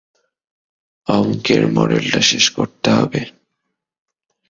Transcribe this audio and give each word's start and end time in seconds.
অঙ্কের 1.07 1.63
মডেলটা 1.67 2.21
শেষ 2.21 2.45
করতে 2.49 2.89
হবে। 2.91 3.21